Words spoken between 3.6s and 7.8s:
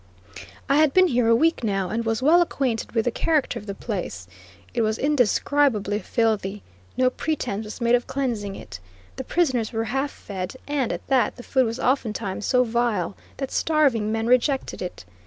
the place. It was indescribably filthy; no pretence was